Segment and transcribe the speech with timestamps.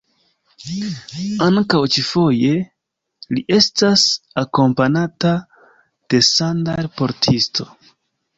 [1.47, 2.53] Ankaŭ ĉifoje,
[3.35, 4.07] li estas
[4.45, 5.35] akompanata
[6.15, 7.71] de sandal-portisto.